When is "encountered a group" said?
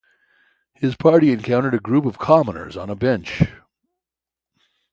1.31-2.05